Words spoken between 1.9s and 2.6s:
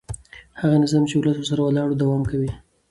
دوام کوي